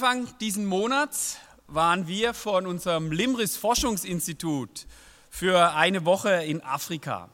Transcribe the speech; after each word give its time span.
Anfang 0.00 0.28
diesen 0.38 0.64
Monats 0.64 1.38
waren 1.66 2.06
wir 2.06 2.32
von 2.32 2.68
unserem 2.68 3.10
Limris 3.10 3.56
Forschungsinstitut 3.56 4.86
für 5.28 5.74
eine 5.74 6.04
Woche 6.04 6.30
in 6.44 6.62
Afrika. 6.62 7.28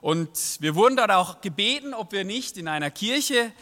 Und 0.00 0.30
wir 0.60 0.76
wurden 0.76 0.96
dort 0.96 1.10
auch 1.10 1.42
gebeten, 1.42 1.92
ob 1.92 2.12
wir 2.12 2.24
nicht 2.24 2.56
in 2.56 2.68
einer 2.68 2.90
Kirche 2.90 3.52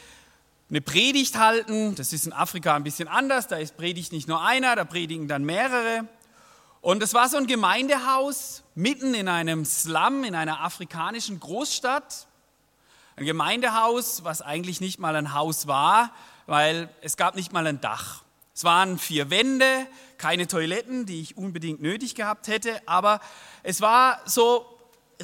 eine 0.71 0.81
Predigt 0.81 1.37
halten. 1.37 1.97
Das 1.97 2.13
ist 2.13 2.25
in 2.25 2.33
Afrika 2.33 2.77
ein 2.77 2.85
bisschen 2.85 3.09
anders. 3.09 3.49
Da 3.49 3.57
ist 3.57 3.77
Predigt 3.77 4.13
nicht 4.13 4.29
nur 4.29 4.41
einer, 4.41 4.77
da 4.77 4.85
predigen 4.85 5.27
dann 5.27 5.43
mehrere. 5.43 6.07
Und 6.81 7.03
es 7.03 7.15
war 7.15 7.29
so 7.29 7.39
ein 7.39 7.49
Gemeindehaus 7.49 8.63
mitten 8.77 9.15
in 9.15 9.27
einem 9.27 9.65
Slum 9.65 10.23
in 10.23 10.37
einer 10.37 10.61
afrikanischen 10.61 11.41
Großstadt. 11.41 12.29
Ein 13.17 13.27
Gemeindehaus, 13.27 14.23
was 14.23 14.43
eigentlich 14.43 14.81
nicht 14.81 15.01
mal 15.01 15.17
ein 15.17 15.35
Haus 15.35 15.67
war, 15.67 16.13
weil 16.47 16.89
es 17.01 17.17
gab 17.17 17.37
nicht 17.37 17.53
mal 17.53 17.67
ein 17.67 17.81
Dach. 17.81 18.23
Es 18.55 18.65
waren 18.65 18.99
vier 18.99 19.31
Wände, 19.31 19.87
keine 20.19 20.47
Toiletten, 20.47 21.07
die 21.07 21.21
ich 21.21 21.37
unbedingt 21.37 21.81
nötig 21.81 22.15
gehabt 22.15 22.49
hätte, 22.49 22.81
aber 22.87 23.21
es 23.63 23.81
war 23.81 24.21
so 24.27 24.67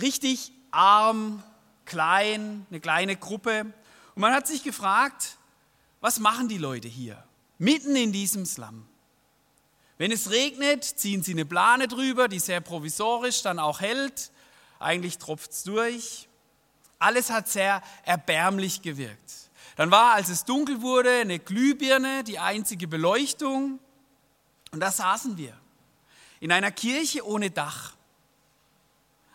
richtig 0.00 0.52
arm, 0.70 1.42
klein, 1.84 2.66
eine 2.70 2.80
kleine 2.80 3.16
Gruppe. 3.16 3.66
Und 4.14 4.20
man 4.20 4.32
hat 4.32 4.46
sich 4.46 4.62
gefragt, 4.62 5.36
was 6.00 6.18
machen 6.18 6.48
die 6.48 6.58
Leute 6.58 6.88
hier, 6.88 7.22
mitten 7.58 7.96
in 7.96 8.12
diesem 8.12 8.46
Slum? 8.46 8.86
Wenn 9.98 10.12
es 10.12 10.30
regnet, 10.30 10.84
ziehen 10.84 11.22
sie 11.22 11.32
eine 11.32 11.44
Plane 11.44 11.88
drüber, 11.88 12.28
die 12.28 12.38
sehr 12.38 12.60
provisorisch 12.60 13.42
dann 13.42 13.58
auch 13.58 13.80
hält. 13.80 14.30
Eigentlich 14.78 15.18
tropft 15.18 15.50
es 15.50 15.64
durch. 15.64 16.28
Alles 17.00 17.30
hat 17.30 17.48
sehr 17.48 17.82
erbärmlich 18.04 18.80
gewirkt. 18.80 19.47
Dann 19.78 19.92
war, 19.92 20.14
als 20.14 20.28
es 20.28 20.44
dunkel 20.44 20.82
wurde, 20.82 21.20
eine 21.20 21.38
Glühbirne 21.38 22.24
die 22.24 22.40
einzige 22.40 22.88
Beleuchtung. 22.88 23.78
Und 24.72 24.80
da 24.80 24.90
saßen 24.90 25.36
wir 25.36 25.56
in 26.40 26.50
einer 26.50 26.72
Kirche 26.72 27.24
ohne 27.24 27.52
Dach. 27.52 27.94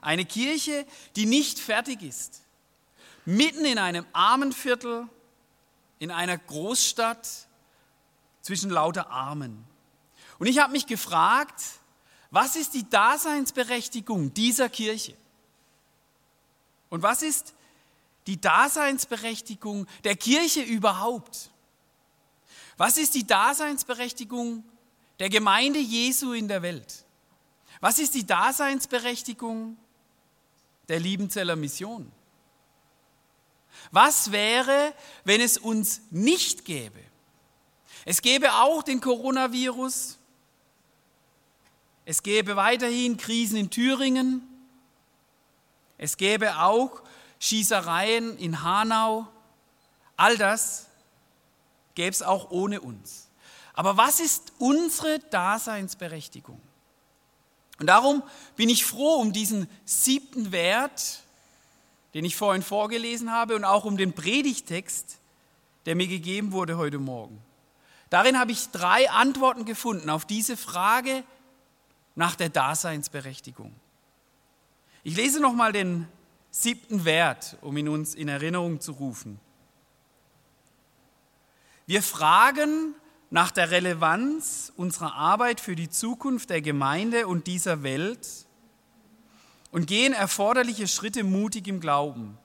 Eine 0.02 0.26
Kirche, 0.26 0.86
die 1.16 1.28
nicht 1.28 1.60
fertig 1.60 2.02
ist. 2.02 2.42
Mitten 3.24 3.64
in 3.64 3.78
einem 3.78 4.06
Armenviertel, 4.12 5.08
in 6.00 6.12
einer 6.12 6.38
Großstadt 6.38 7.26
zwischen 8.42 8.70
lauter 8.70 9.10
Armen. 9.12 9.64
Und 10.40 10.48
ich 10.48 10.60
habe 10.60 10.74
mich 10.74 10.88
gefragt, 10.88 11.64
was 12.32 12.58
ist 12.58 12.74
die 12.74 12.90
Daseinsberechtigung 12.90 14.34
dieser 14.34 14.68
Kirche? 14.68 15.16
Und 16.90 17.02
was 17.02 17.22
ist 17.22 17.54
die 18.28 18.40
Daseinsberechtigung 18.40 19.88
der 20.04 20.16
Kirche 20.16 20.62
überhaupt? 20.62 21.50
Was 22.78 22.98
ist 22.98 23.16
die 23.16 23.28
Daseinsberechtigung 23.28 24.64
der 25.20 25.30
Gemeinde 25.30 25.80
Jesu 25.80 26.34
in 26.34 26.48
der 26.48 26.62
Welt? 26.62 27.06
Was 27.80 28.00
ist 28.00 28.16
die 28.16 28.26
Daseinsberechtigung 28.26 29.78
der 30.88 31.00
Liebenzeller 31.00 31.56
Mission? 31.56 32.12
Was 33.92 34.32
wäre, 34.32 34.94
wenn 35.24 35.42
es 35.42 35.58
uns 35.58 36.02
nicht 36.10 36.66
gäbe? 36.66 37.00
Es 38.06 38.22
gäbe 38.22 38.54
auch 38.54 38.84
den 38.84 39.02
Coronavirus. 39.02 40.18
Es 42.06 42.22
gäbe 42.22 42.56
weiterhin 42.56 43.18
Krisen 43.18 43.58
in 43.58 43.70
Thüringen. 43.70 44.48
Es 45.98 46.18
gäbe 46.18 46.60
auch 46.60 47.02
Schießereien 47.44 48.38
in 48.38 48.64
Hanau, 48.64 49.28
all 50.16 50.38
das 50.38 50.88
gäbe 51.94 52.12
es 52.12 52.22
auch 52.22 52.52
ohne 52.52 52.80
uns. 52.80 53.28
Aber 53.74 53.98
was 53.98 54.22
ist 54.22 54.54
unsere 54.60 55.20
Daseinsberechtigung? 55.20 56.62
Und 57.80 57.88
darum 57.88 58.24
bin 58.56 58.70
ich 58.70 58.86
froh 58.86 59.16
um 59.16 59.34
diesen 59.34 59.68
siebten 59.84 60.54
Wert, 60.54 61.22
den 62.14 62.24
ich 62.24 62.38
vorhin 62.38 62.64
vorgelesen 62.64 63.30
habe, 63.34 63.58
und 63.58 63.66
auch 63.66 63.84
um 63.84 63.98
den 63.98 64.14
Predigtext, 64.14 65.18
der 65.86 65.96
mir 65.96 66.08
gegeben 66.08 66.54
wurde 66.54 66.78
heute 66.78 67.00
Morgen. 67.00 67.42
Darin 68.10 68.40
habe 68.40 68.54
ich 68.54 68.70
drei 68.70 69.10
Antworten 69.10 69.66
gefunden 69.66 70.10
auf 70.10 70.24
diese 70.24 70.56
Frage 70.56 71.26
nach 72.16 72.36
der 72.36 72.48
Daseinsberechtigung. 72.48 73.76
Ich 75.04 75.18
lese 75.18 75.42
nochmal 75.42 75.74
den 75.74 76.08
siebten 76.54 77.04
Wert, 77.04 77.58
um 77.62 77.76
ihn 77.78 77.90
uns 77.90 78.14
in 78.14 78.28
Erinnerung 78.28 78.80
zu 78.80 78.92
rufen. 78.94 79.40
Wir 81.88 82.04
fragen 82.04 82.94
nach 83.32 83.50
der 83.50 83.72
Relevanz 83.72 84.72
unserer 84.78 85.16
Arbeit 85.16 85.60
für 85.60 85.76
die 85.76 85.90
Zukunft 85.90 86.52
der 86.52 86.62
Gemeinde 86.62 87.28
und 87.28 87.48
dieser 87.48 87.82
Welt 87.82 88.46
und 89.72 89.88
gehen 89.88 90.14
erforderliche 90.14 90.88
Schritte 90.88 91.24
mutig 91.24 91.68
im 91.68 91.80
Glauben. 91.80 92.38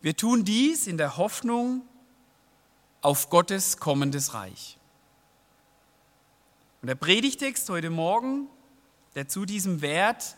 Wir 0.00 0.16
tun 0.16 0.44
dies 0.44 0.86
in 0.86 0.96
der 0.96 1.18
Hoffnung 1.18 1.82
auf 3.02 3.28
Gottes 3.28 3.76
kommendes 3.76 4.32
Reich. 4.32 4.78
Und 6.80 6.88
der 6.88 6.94
Predigtext 6.94 7.68
heute 7.68 7.90
Morgen, 7.90 8.48
der 9.14 9.28
zu 9.28 9.44
diesem 9.44 9.82
Wert 9.82 10.36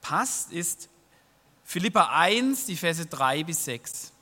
passt, 0.00 0.50
ist 0.50 0.88
Philippa 1.72 2.10
1, 2.18 2.66
die 2.66 2.76
Verse 2.76 3.06
3 3.06 3.44
bis 3.44 3.64
6. 3.64 4.12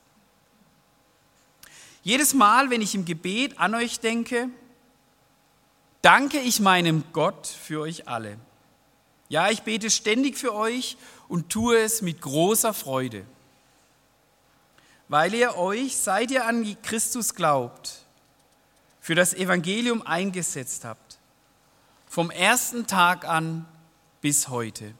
Jedes 2.04 2.32
Mal, 2.32 2.70
wenn 2.70 2.80
ich 2.80 2.94
im 2.94 3.04
Gebet 3.04 3.58
an 3.58 3.74
euch 3.74 3.98
denke, 3.98 4.48
danke 6.00 6.38
ich 6.38 6.60
meinem 6.60 7.02
Gott 7.12 7.48
für 7.48 7.80
euch 7.80 8.06
alle. 8.06 8.38
Ja, 9.28 9.50
ich 9.50 9.62
bete 9.62 9.90
ständig 9.90 10.38
für 10.38 10.54
euch 10.54 10.96
und 11.26 11.48
tue 11.50 11.76
es 11.76 12.02
mit 12.02 12.20
großer 12.20 12.72
Freude, 12.72 13.24
weil 15.08 15.34
ihr 15.34 15.56
euch, 15.56 15.96
seit 15.96 16.30
ihr 16.30 16.46
an 16.46 16.80
Christus 16.82 17.34
glaubt, 17.34 18.04
für 19.00 19.16
das 19.16 19.34
Evangelium 19.34 20.06
eingesetzt 20.06 20.84
habt, 20.84 21.18
vom 22.06 22.30
ersten 22.30 22.86
Tag 22.86 23.24
an 23.24 23.66
bis 24.20 24.46
heute. 24.46 24.94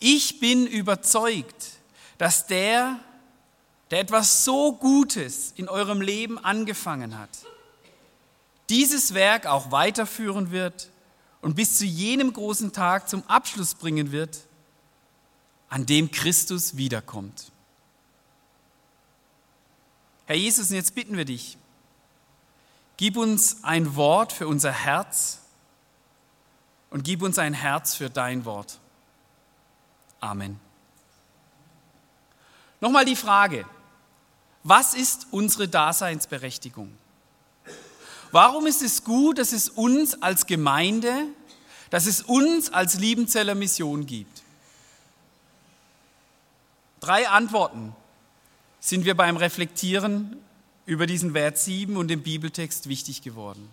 Ich 0.00 0.40
bin 0.40 0.66
überzeugt, 0.66 1.72
dass 2.16 2.46
der, 2.46 2.98
der 3.90 4.00
etwas 4.00 4.44
so 4.44 4.72
Gutes 4.72 5.52
in 5.56 5.68
eurem 5.68 6.00
Leben 6.00 6.38
angefangen 6.38 7.18
hat, 7.18 7.30
dieses 8.70 9.14
Werk 9.14 9.46
auch 9.46 9.70
weiterführen 9.70 10.50
wird 10.50 10.90
und 11.42 11.54
bis 11.54 11.76
zu 11.76 11.84
jenem 11.84 12.32
großen 12.32 12.72
Tag 12.72 13.08
zum 13.08 13.22
Abschluss 13.28 13.74
bringen 13.74 14.10
wird, 14.10 14.40
an 15.68 15.86
dem 15.86 16.10
Christus 16.10 16.76
wiederkommt. 16.76 17.52
Herr 20.26 20.36
Jesus, 20.36 20.70
und 20.70 20.76
jetzt 20.76 20.94
bitten 20.94 21.16
wir 21.16 21.24
dich, 21.24 21.58
gib 22.96 23.16
uns 23.16 23.64
ein 23.64 23.96
Wort 23.96 24.32
für 24.32 24.48
unser 24.48 24.72
Herz 24.72 25.40
und 26.88 27.04
gib 27.04 27.22
uns 27.22 27.38
ein 27.38 27.52
Herz 27.52 27.94
für 27.94 28.08
dein 28.08 28.44
Wort. 28.44 28.78
Amen. 30.20 30.60
Nochmal 32.80 33.04
die 33.04 33.16
Frage, 33.16 33.66
was 34.62 34.94
ist 34.94 35.26
unsere 35.30 35.68
Daseinsberechtigung? 35.68 36.92
Warum 38.30 38.66
ist 38.66 38.82
es 38.82 39.02
gut, 39.02 39.38
dass 39.38 39.52
es 39.52 39.68
uns 39.68 40.22
als 40.22 40.46
Gemeinde, 40.46 41.26
dass 41.90 42.06
es 42.06 42.22
uns 42.22 42.72
als 42.72 42.94
Liebenzeller 42.94 43.54
Mission 43.54 44.06
gibt? 44.06 44.42
Drei 47.00 47.28
Antworten 47.28 47.94
sind 48.78 49.04
wir 49.04 49.16
beim 49.16 49.36
Reflektieren 49.36 50.36
über 50.86 51.06
diesen 51.06 51.34
Wert 51.34 51.58
7 51.58 51.96
und 51.96 52.08
den 52.08 52.22
Bibeltext 52.22 52.88
wichtig 52.88 53.22
geworden. 53.22 53.68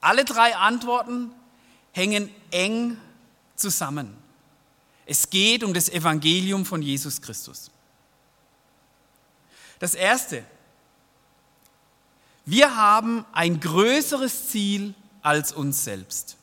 Alle 0.00 0.24
drei 0.24 0.56
Antworten 0.56 1.32
hängen 1.92 2.30
eng 2.50 2.96
zusammen. 3.56 4.23
Es 5.06 5.28
geht 5.28 5.62
um 5.62 5.74
das 5.74 5.88
Evangelium 5.88 6.64
von 6.64 6.82
Jesus 6.82 7.20
Christus. 7.20 7.70
Das 9.78 9.94
Erste, 9.94 10.44
Wir 12.46 12.76
haben 12.76 13.24
ein 13.32 13.58
größeres 13.58 14.48
Ziel 14.48 14.94
als 15.22 15.52
uns 15.52 15.84
selbst. 15.84 16.36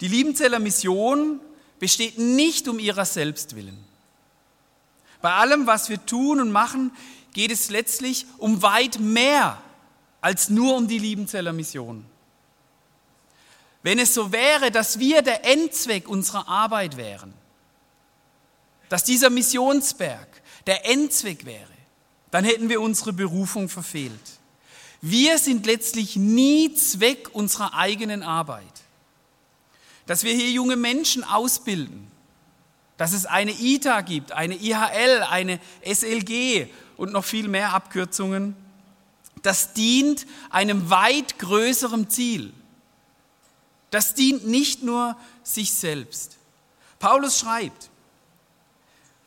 Die 0.00 0.08
Liebenzeller 0.08 0.58
Mission 0.58 1.40
besteht 1.78 2.18
nicht 2.18 2.68
um 2.68 2.78
ihrer 2.78 3.04
selbst 3.04 3.56
willen. 3.56 3.82
Bei 5.22 5.32
allem, 5.32 5.66
was 5.66 5.88
wir 5.88 6.04
tun 6.04 6.40
und 6.40 6.50
machen, 6.50 6.92
geht 7.32 7.50
es 7.50 7.70
letztlich 7.70 8.26
um 8.38 8.62
weit 8.62 8.98
mehr 8.98 9.62
als 10.20 10.50
nur 10.50 10.76
um 10.76 10.86
die 10.86 10.98
Liebenzeller 10.98 11.52
Mission. 11.52 12.04
Wenn 13.82 13.98
es 13.98 14.14
so 14.14 14.32
wäre, 14.32 14.70
dass 14.70 14.98
wir 14.98 15.22
der 15.22 15.44
Endzweck 15.44 16.08
unserer 16.08 16.48
Arbeit 16.48 16.96
wären, 16.96 17.34
dass 18.88 19.04
dieser 19.04 19.30
Missionsberg 19.30 20.28
der 20.66 20.88
Endzweck 20.88 21.44
wäre, 21.44 21.66
dann 22.30 22.44
hätten 22.44 22.68
wir 22.68 22.80
unsere 22.80 23.12
Berufung 23.12 23.68
verfehlt. 23.68 24.20
Wir 25.00 25.38
sind 25.38 25.66
letztlich 25.66 26.16
nie 26.16 26.74
Zweck 26.74 27.30
unserer 27.32 27.74
eigenen 27.74 28.22
Arbeit. 28.22 28.62
Dass 30.06 30.22
wir 30.22 30.32
hier 30.32 30.50
junge 30.50 30.76
Menschen 30.76 31.24
ausbilden, 31.24 32.06
dass 32.96 33.12
es 33.12 33.26
eine 33.26 33.50
ITA 33.50 34.02
gibt, 34.02 34.32
eine 34.32 34.54
IHL, 34.54 35.22
eine 35.28 35.58
SLG 35.84 36.68
und 36.96 37.12
noch 37.12 37.24
viel 37.24 37.48
mehr 37.48 37.74
Abkürzungen, 37.74 38.54
das 39.42 39.72
dient 39.72 40.26
einem 40.50 40.88
weit 40.88 41.38
größeren 41.38 42.08
Ziel. 42.08 42.52
Das 43.92 44.14
dient 44.14 44.46
nicht 44.46 44.82
nur 44.82 45.16
sich 45.42 45.72
selbst. 45.72 46.38
Paulus 46.98 47.38
schreibt, 47.38 47.90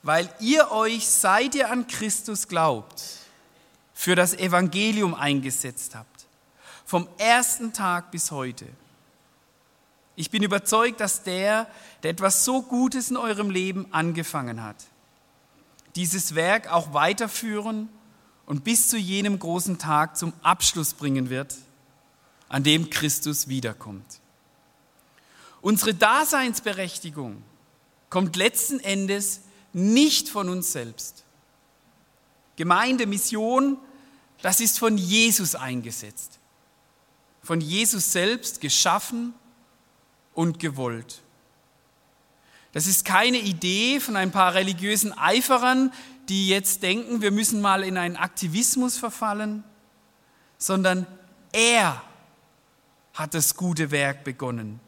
weil 0.01 0.27
ihr 0.39 0.71
euch, 0.71 1.07
seit 1.07 1.53
ihr 1.53 1.69
an 1.69 1.85
Christus 1.85 2.47
glaubt, 2.47 3.03
für 3.93 4.15
das 4.15 4.33
Evangelium 4.33 5.13
eingesetzt 5.13 5.93
habt, 5.93 6.25
vom 6.83 7.07
ersten 7.19 7.73
Tag 7.73 8.09
bis 8.09 8.31
heute. 8.31 8.65
Ich 10.15 10.31
bin 10.31 10.41
überzeugt, 10.41 10.99
dass 10.99 11.21
der, 11.21 11.67
der 12.01 12.11
etwas 12.11 12.43
so 12.43 12.63
Gutes 12.63 13.11
in 13.11 13.17
eurem 13.17 13.51
Leben 13.51 13.85
angefangen 13.93 14.63
hat, 14.63 14.77
dieses 15.95 16.33
Werk 16.33 16.71
auch 16.71 16.91
weiterführen 16.93 17.87
und 18.47 18.63
bis 18.63 18.89
zu 18.89 18.97
jenem 18.97 19.37
großen 19.37 19.77
Tag 19.77 20.17
zum 20.17 20.33
Abschluss 20.41 20.95
bringen 20.95 21.29
wird, 21.29 21.55
an 22.49 22.63
dem 22.63 22.89
Christus 22.89 23.47
wiederkommt. 23.47 24.21
Unsere 25.65 25.95
Daseinsberechtigung 25.95 27.41
kommt 28.11 28.35
letzten 28.35 28.79
Endes 28.81 29.41
nicht 29.73 30.29
von 30.29 30.47
uns 30.47 30.71
selbst. 30.71 31.23
Gemeinde, 32.55 33.07
Mission, 33.07 33.79
das 34.43 34.59
ist 34.59 34.77
von 34.77 34.95
Jesus 34.95 35.55
eingesetzt. 35.55 36.37
Von 37.41 37.61
Jesus 37.61 38.11
selbst 38.11 38.61
geschaffen 38.61 39.33
und 40.35 40.59
gewollt. 40.59 41.23
Das 42.73 42.85
ist 42.85 43.03
keine 43.03 43.39
Idee 43.39 43.99
von 43.99 44.15
ein 44.17 44.29
paar 44.29 44.53
religiösen 44.53 45.17
Eiferern, 45.17 45.91
die 46.29 46.47
jetzt 46.47 46.83
denken, 46.83 47.23
wir 47.23 47.31
müssen 47.31 47.59
mal 47.59 47.83
in 47.83 47.97
einen 47.97 48.17
Aktivismus 48.17 48.99
verfallen, 48.99 49.63
sondern 50.59 51.07
er 51.51 52.03
hat 53.15 53.33
das 53.33 53.55
gute 53.55 53.89
Werk 53.89 54.23
begonnen. 54.23 54.79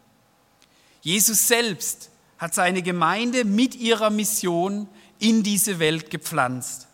Jesus 1.08 1.48
selbst 1.48 2.10
hat 2.38 2.54
seine 2.54 2.82
Gemeinde 2.82 3.46
mit 3.46 3.76
ihrer 3.76 4.10
Mission 4.10 4.90
in 5.20 5.42
diese 5.42 5.80
Welt 5.80 6.10
gepflanzt. 6.10 6.88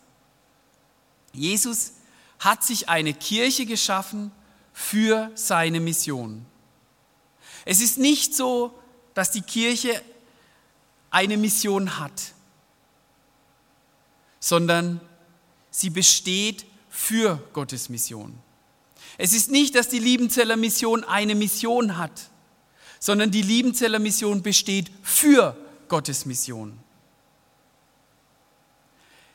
Jesus 1.32 1.94
hat 2.38 2.62
sich 2.62 2.88
eine 2.88 3.12
Kirche 3.12 3.66
geschaffen 3.66 4.30
für 4.72 5.32
seine 5.34 5.80
Mission. 5.80 6.46
Es 7.64 7.80
ist 7.80 7.98
nicht 7.98 8.36
so, 8.36 8.78
dass 9.14 9.32
die 9.32 9.42
Kirche 9.42 10.00
eine 11.10 11.36
Mission 11.36 11.98
hat, 11.98 12.34
sondern 14.38 15.00
sie 15.72 15.90
besteht 15.90 16.66
für 16.88 17.42
Gottes 17.52 17.88
Mission. 17.88 18.38
Es 19.18 19.32
ist 19.32 19.50
nicht, 19.50 19.74
dass 19.74 19.88
die 19.88 19.98
Liebenzeller 19.98 20.56
Mission 20.56 21.02
eine 21.02 21.34
Mission 21.34 21.98
hat, 21.98 22.30
sondern 23.04 23.30
die 23.30 23.42
Liebenzeller 23.42 23.98
Mission 23.98 24.40
besteht 24.40 24.90
für 25.02 25.54
Gottes 25.88 26.24
Mission. 26.24 26.72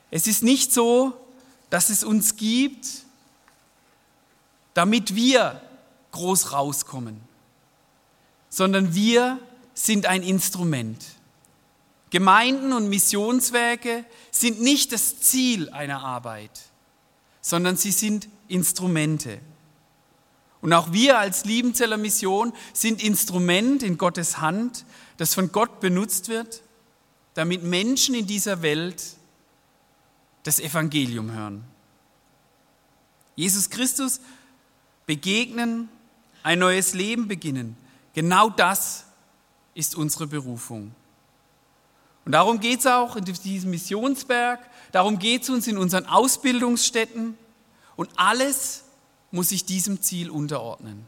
Es 0.10 0.26
ist 0.26 0.42
nicht 0.42 0.74
so, 0.74 1.14
dass 1.70 1.92
es 1.92 2.04
uns 2.04 2.36
gibt, 2.36 2.88
damit 4.74 5.14
wir 5.14 5.62
groß 6.14 6.52
rauskommen, 6.52 7.22
sondern 8.50 8.96
wir 8.96 9.38
sind 9.76 10.08
ein 10.08 10.24
Instrument. 10.24 11.06
Gemeinden 12.10 12.74
und 12.74 12.90
Missionswerke 12.90 14.04
sind 14.32 14.62
nicht 14.62 14.94
das 14.94 15.20
Ziel 15.20 15.70
einer 15.70 16.02
Arbeit, 16.02 16.60
sondern 17.40 17.78
sie 17.78 17.92
sind 17.92 18.30
Instrumente. 18.48 19.40
Und 20.62 20.74
auch 20.74 20.92
wir 20.92 21.20
als 21.20 21.46
Liebenzeller 21.46 21.98
Mission 21.98 22.54
sind 22.74 23.02
Instrument 23.02 23.82
in 23.82 23.98
Gottes 23.98 24.40
Hand, 24.40 24.86
das 25.18 25.34
von 25.34 25.52
Gott 25.52 25.80
benutzt 25.80 26.28
wird, 26.28 26.62
damit 27.34 27.64
Menschen 27.64 28.16
in 28.16 28.28
dieser 28.28 28.62
Welt 28.62 29.02
das 30.44 30.60
Evangelium 30.60 31.32
hören. 31.32 31.64
Jesus 33.36 33.70
Christus 33.70 34.20
begegnen, 35.06 35.88
ein 36.44 36.60
neues 36.60 36.94
Leben 36.94 37.28
beginnen. 37.28 37.78
Genau 38.14 38.50
das 38.50 39.06
ist 39.74 39.96
unsere 39.96 40.28
Berufung. 40.28 40.94
Und 42.26 42.34
darum 42.34 42.60
geht 42.60 42.80
es 42.80 42.86
auch 42.86 43.16
in 43.16 43.24
diesem 43.26 43.72
Missionsberg, 43.72 44.60
darum 44.92 45.20
geht 45.20 45.44
es 45.44 45.50
uns 45.50 45.68
in 45.68 45.78
unseren 45.78 46.06
Ausbildungsstätten 46.06 47.38
und 47.96 48.10
alles 48.18 48.84
muss 49.32 49.50
sich 49.50 49.66
diesem 49.66 50.02
Ziel 50.02 50.30
unterordnen. 50.30 51.06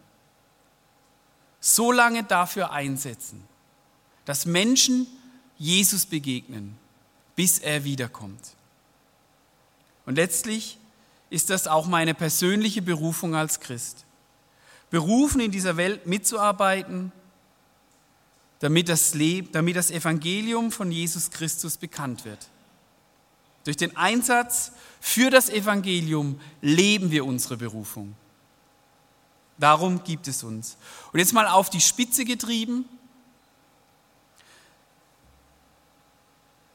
So 1.59 1.91
lange 1.91 2.23
dafür 2.23 2.71
einsetzen, 2.71 3.43
dass 4.25 4.45
Menschen 4.45 5.07
Jesus 5.57 6.05
begegnen, 6.05 6.77
bis 7.35 7.59
er 7.59 7.83
wiederkommt. 7.83 8.55
Und 10.05 10.15
letztlich 10.15 10.77
ist 11.29 11.49
das 11.49 11.67
auch 11.67 11.87
meine 11.87 12.13
persönliche 12.13 12.81
Berufung 12.81 13.35
als 13.35 13.59
Christ. 13.59 14.05
Berufen 14.89 15.39
in 15.39 15.51
dieser 15.51 15.77
Welt 15.77 16.05
mitzuarbeiten, 16.07 17.11
damit 18.59 18.89
das, 18.89 19.13
Leben, 19.13 19.51
damit 19.51 19.75
das 19.75 19.89
Evangelium 19.89 20.71
von 20.71 20.91
Jesus 20.91 21.31
Christus 21.31 21.77
bekannt 21.77 22.25
wird. 22.25 22.47
Durch 23.63 23.77
den 23.77 23.95
Einsatz 23.95 24.71
für 24.99 25.29
das 25.29 25.49
Evangelium 25.49 26.39
leben 26.61 27.11
wir 27.11 27.25
unsere 27.25 27.57
Berufung. 27.57 28.15
Darum 29.57 30.03
gibt 30.03 30.27
es 30.27 30.43
uns. 30.43 30.77
Und 31.13 31.19
jetzt 31.19 31.33
mal 31.33 31.47
auf 31.47 31.69
die 31.69 31.81
Spitze 31.81 32.25
getrieben. 32.25 32.85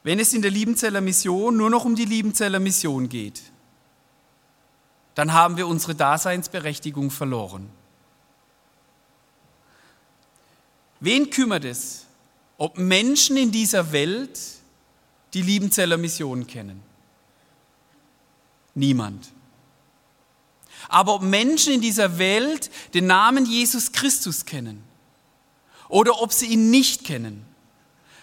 Wenn 0.03 0.19
es 0.19 0.33
in 0.33 0.41
der 0.41 0.51
Liebenzeller 0.51 1.01
Mission 1.01 1.57
nur 1.57 1.69
noch 1.69 1.83
um 1.83 1.95
die 1.95 2.05
Liebenzeller 2.05 2.59
Mission 2.59 3.09
geht, 3.09 3.41
dann 5.15 5.33
haben 5.33 5.57
wir 5.57 5.67
unsere 5.67 5.95
Daseinsberechtigung 5.95 7.11
verloren. 7.11 7.69
Wen 10.99 11.29
kümmert 11.29 11.65
es, 11.65 12.05
ob 12.57 12.77
Menschen 12.77 13.35
in 13.35 13.51
dieser 13.51 13.91
Welt 13.91 14.39
die 15.37 15.43
Liebenzeller 15.43 15.97
Mission 15.97 16.47
kennen? 16.47 16.81
Niemand. 18.73 19.31
Aber 20.89 21.13
ob 21.13 21.21
Menschen 21.21 21.73
in 21.73 21.81
dieser 21.81 22.17
Welt 22.17 22.71
den 22.95 23.05
Namen 23.05 23.45
Jesus 23.45 23.91
Christus 23.91 24.45
kennen 24.45 24.83
oder 25.89 26.21
ob 26.23 26.33
sie 26.33 26.47
ihn 26.47 26.71
nicht 26.71 27.03
kennen, 27.03 27.45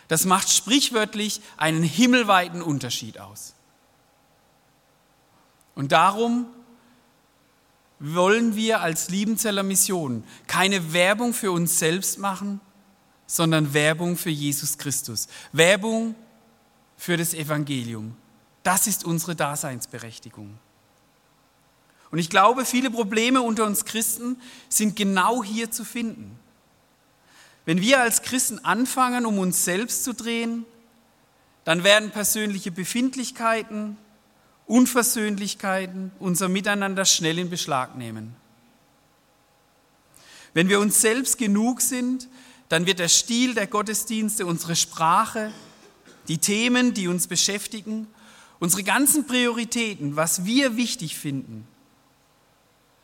das 0.08 0.24
macht 0.24 0.50
sprichwörtlich 0.50 1.40
einen 1.56 1.84
himmelweiten 1.84 2.62
Unterschied 2.62 3.20
aus. 3.20 3.54
Und 5.76 5.92
darum 5.92 6.46
wollen 8.00 8.56
wir 8.56 8.80
als 8.80 9.08
Liebenzeller 9.08 9.62
Mission 9.62 10.24
keine 10.48 10.92
Werbung 10.92 11.32
für 11.32 11.52
uns 11.52 11.78
selbst 11.78 12.18
machen, 12.18 12.60
sondern 13.26 13.72
Werbung 13.72 14.16
für 14.16 14.30
Jesus 14.30 14.78
Christus. 14.78 15.28
Werbung 15.52 16.16
für 16.96 17.16
das 17.16 17.34
Evangelium. 17.34 18.16
Das 18.62 18.86
ist 18.86 19.04
unsere 19.04 19.36
Daseinsberechtigung. 19.36 20.58
Und 22.10 22.18
ich 22.18 22.30
glaube, 22.30 22.64
viele 22.64 22.90
Probleme 22.90 23.42
unter 23.42 23.64
uns 23.64 23.84
Christen 23.84 24.40
sind 24.68 24.96
genau 24.96 25.42
hier 25.42 25.70
zu 25.70 25.84
finden. 25.84 26.38
Wenn 27.64 27.80
wir 27.80 28.00
als 28.00 28.22
Christen 28.22 28.58
anfangen, 28.60 29.26
um 29.26 29.38
uns 29.38 29.64
selbst 29.64 30.04
zu 30.04 30.14
drehen, 30.14 30.64
dann 31.64 31.82
werden 31.82 32.10
persönliche 32.10 32.70
Befindlichkeiten 32.70 33.96
Unversöhnlichkeiten, 34.66 36.10
unser 36.18 36.48
Miteinander 36.48 37.04
schnell 37.04 37.38
in 37.38 37.50
Beschlag 37.50 37.96
nehmen. 37.96 38.34
Wenn 40.54 40.68
wir 40.68 40.80
uns 40.80 41.00
selbst 41.00 41.36
genug 41.36 41.80
sind, 41.80 42.28
dann 42.68 42.86
wird 42.86 42.98
der 42.98 43.08
Stil 43.08 43.54
der 43.54 43.66
Gottesdienste, 43.66 44.46
unsere 44.46 44.74
Sprache, 44.74 45.52
die 46.28 46.38
Themen, 46.38 46.94
die 46.94 47.08
uns 47.08 47.26
beschäftigen, 47.26 48.06
unsere 48.58 48.82
ganzen 48.82 49.26
Prioritäten, 49.26 50.16
was 50.16 50.44
wir 50.44 50.76
wichtig 50.76 51.16
finden, 51.16 51.66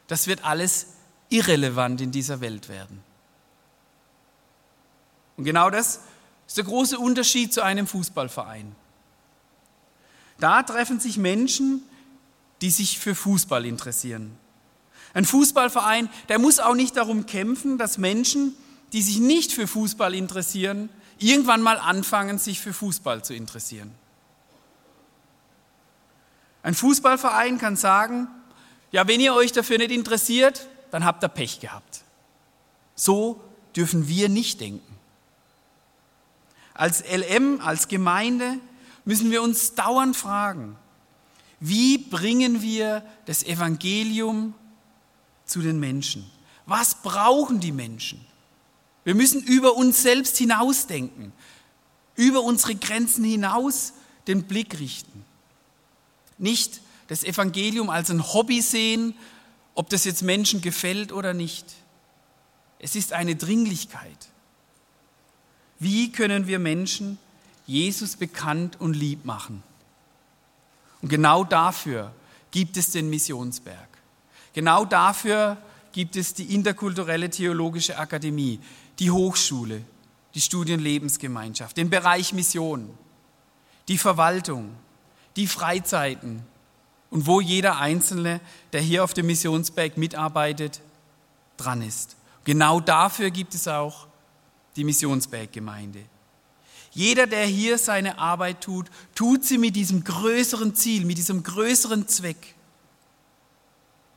das 0.06 0.26
wird 0.26 0.44
alles 0.44 0.88
irrelevant 1.28 2.00
in 2.00 2.10
dieser 2.10 2.40
Welt 2.40 2.68
werden. 2.68 3.00
Und 5.36 5.44
genau 5.44 5.70
das 5.70 6.00
ist 6.46 6.56
der 6.56 6.64
große 6.64 6.98
Unterschied 6.98 7.52
zu 7.52 7.62
einem 7.62 7.86
Fußballverein. 7.86 8.74
Da 10.38 10.62
treffen 10.62 10.98
sich 10.98 11.16
Menschen, 11.16 11.82
die 12.60 12.70
sich 12.70 12.98
für 12.98 13.14
Fußball 13.14 13.64
interessieren. 13.64 14.36
Ein 15.14 15.24
Fußballverein, 15.24 16.08
der 16.28 16.38
muss 16.38 16.58
auch 16.58 16.74
nicht 16.74 16.96
darum 16.96 17.26
kämpfen, 17.26 17.78
dass 17.78 17.98
Menschen, 17.98 18.54
die 18.92 19.02
sich 19.02 19.18
nicht 19.18 19.52
für 19.52 19.66
Fußball 19.66 20.14
interessieren, 20.14 20.88
irgendwann 21.20 21.62
mal 21.62 21.78
anfangen, 21.78 22.38
sich 22.38 22.60
für 22.60 22.72
Fußball 22.72 23.22
zu 23.24 23.34
interessieren. 23.34 23.94
Ein 26.62 26.74
Fußballverein 26.74 27.58
kann 27.58 27.76
sagen, 27.76 28.28
ja, 28.92 29.06
wenn 29.06 29.20
ihr 29.20 29.34
euch 29.34 29.52
dafür 29.52 29.78
nicht 29.78 29.92
interessiert, 29.92 30.66
dann 30.90 31.04
habt 31.04 31.22
ihr 31.22 31.28
Pech 31.28 31.60
gehabt. 31.60 32.02
So 32.94 33.40
dürfen 33.76 34.08
wir 34.08 34.28
nicht 34.28 34.60
denken. 34.60 34.96
Als 36.74 37.04
LM, 37.04 37.60
als 37.60 37.88
Gemeinde 37.88 38.58
müssen 39.04 39.30
wir 39.30 39.42
uns 39.42 39.74
dauernd 39.74 40.16
fragen, 40.16 40.76
wie 41.60 41.98
bringen 41.98 42.62
wir 42.62 43.04
das 43.26 43.42
Evangelium 43.42 44.54
zu 45.44 45.60
den 45.60 45.78
Menschen? 45.78 46.30
Was 46.66 46.94
brauchen 46.94 47.60
die 47.60 47.72
Menschen? 47.72 48.24
Wir 49.04 49.14
müssen 49.14 49.42
über 49.42 49.76
uns 49.76 50.02
selbst 50.02 50.36
hinausdenken, 50.36 51.32
über 52.16 52.42
unsere 52.42 52.74
Grenzen 52.74 53.24
hinaus 53.24 53.94
den 54.26 54.44
Blick 54.44 54.78
richten. 54.78 55.24
Nicht 56.38 56.80
das 57.08 57.24
Evangelium 57.24 57.90
als 57.90 58.10
ein 58.10 58.32
Hobby 58.32 58.60
sehen, 58.60 59.14
ob 59.74 59.88
das 59.88 60.04
jetzt 60.04 60.22
Menschen 60.22 60.60
gefällt 60.60 61.12
oder 61.12 61.34
nicht. 61.34 61.64
Es 62.78 62.96
ist 62.96 63.12
eine 63.12 63.36
Dringlichkeit. 63.36 64.28
Wie 65.78 66.12
können 66.12 66.46
wir 66.46 66.58
Menschen 66.58 67.18
Jesus 67.66 68.16
bekannt 68.16 68.80
und 68.80 68.94
lieb 68.94 69.24
machen? 69.24 69.62
Und 71.00 71.08
genau 71.08 71.44
dafür 71.44 72.12
gibt 72.50 72.76
es 72.76 72.90
den 72.90 73.08
Missionsberg. 73.08 73.88
Genau 74.52 74.84
dafür 74.84 75.56
gibt 75.92 76.16
es 76.16 76.34
die 76.34 76.54
interkulturelle 76.54 77.30
theologische 77.30 77.98
Akademie, 77.98 78.60
die 79.00 79.10
Hochschule, 79.10 79.82
die 80.34 80.40
Studienlebensgemeinschaft, 80.40 81.76
den 81.76 81.90
Bereich 81.90 82.32
Mission, 82.32 82.96
die 83.88 83.98
Verwaltung, 83.98 84.76
die 85.36 85.46
Freizeiten 85.46 86.42
und 87.08 87.26
wo 87.26 87.40
jeder 87.40 87.78
Einzelne, 87.78 88.40
der 88.72 88.80
hier 88.80 89.02
auf 89.02 89.14
dem 89.14 89.26
Missionsberg 89.26 89.96
mitarbeitet, 89.96 90.80
dran 91.56 91.82
ist. 91.82 92.16
Genau 92.44 92.78
dafür 92.80 93.30
gibt 93.30 93.54
es 93.54 93.66
auch 93.66 94.06
die 94.76 94.84
Missionsberggemeinde. 94.84 96.04
Jeder, 96.92 97.26
der 97.26 97.46
hier 97.46 97.78
seine 97.78 98.18
Arbeit 98.18 98.60
tut, 98.60 98.90
tut 99.14 99.44
sie 99.44 99.58
mit 99.58 99.76
diesem 99.76 100.04
größeren 100.04 100.74
Ziel, 100.74 101.04
mit 101.04 101.18
diesem 101.18 101.42
größeren 101.42 102.06
Zweck, 102.08 102.54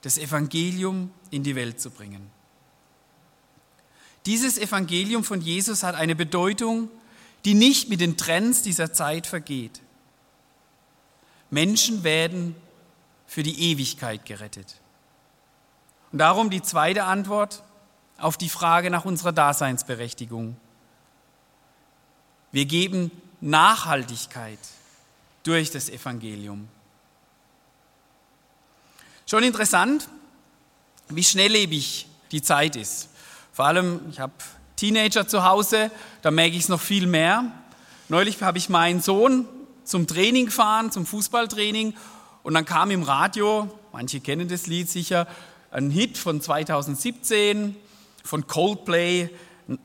das 0.01 0.17
Evangelium 0.17 1.11
in 1.29 1.43
die 1.43 1.55
Welt 1.55 1.79
zu 1.79 1.89
bringen. 1.89 2.29
Dieses 4.25 4.57
Evangelium 4.57 5.23
von 5.23 5.41
Jesus 5.41 5.83
hat 5.83 5.95
eine 5.95 6.15
Bedeutung, 6.15 6.89
die 7.45 7.55
nicht 7.55 7.89
mit 7.89 7.99
den 7.99 8.15
Trends 8.15 8.61
dieser 8.61 8.93
Zeit 8.93 9.27
vergeht. 9.27 9.81
Menschen 11.49 12.03
werden 12.03 12.55
für 13.27 13.43
die 13.43 13.71
Ewigkeit 13.71 14.25
gerettet. 14.25 14.79
Und 16.11 16.19
darum 16.19 16.49
die 16.49 16.61
zweite 16.61 17.03
Antwort 17.03 17.63
auf 18.17 18.37
die 18.37 18.49
Frage 18.49 18.89
nach 18.89 19.05
unserer 19.05 19.33
Daseinsberechtigung. 19.33 20.55
Wir 22.51 22.65
geben 22.65 23.11
Nachhaltigkeit 23.41 24.59
durch 25.43 25.71
das 25.71 25.89
Evangelium. 25.89 26.69
Schon 29.25 29.43
interessant, 29.43 30.07
wie 31.09 31.23
schnelllebig 31.23 32.07
die 32.31 32.41
Zeit 32.41 32.75
ist. 32.75 33.09
Vor 33.53 33.65
allem, 33.65 34.01
ich 34.09 34.19
habe 34.19 34.33
Teenager 34.75 35.27
zu 35.27 35.45
Hause, 35.45 35.91
da 36.23 36.31
merke 36.31 36.55
ich 36.57 36.63
es 36.63 36.69
noch 36.69 36.81
viel 36.81 37.05
mehr. 37.05 37.51
Neulich 38.09 38.41
habe 38.41 38.57
ich 38.57 38.67
meinen 38.67 38.99
Sohn 38.99 39.47
zum 39.83 40.07
Training 40.07 40.47
gefahren, 40.47 40.91
zum 40.91 41.05
Fußballtraining, 41.05 41.93
und 42.41 42.55
dann 42.55 42.65
kam 42.65 42.89
im 42.89 43.03
Radio, 43.03 43.69
manche 43.93 44.19
kennen 44.19 44.47
das 44.49 44.65
Lied 44.65 44.89
sicher, 44.89 45.27
ein 45.69 45.91
Hit 45.91 46.17
von 46.17 46.41
2017 46.41 47.75
von 48.23 48.47
Coldplay, 48.47 49.29